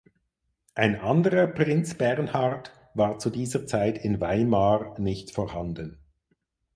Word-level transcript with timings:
Ein 0.73 0.95
anderer 0.99 1.45
Prinz 1.45 1.93
Bernhard 1.93 2.73
war 2.95 3.19
zu 3.19 3.29
dieser 3.29 3.67
Zeit 3.67 3.99
in 4.03 4.19
Weimar 4.19 4.99
nicht 4.99 5.29
vorhanden. 5.29 5.99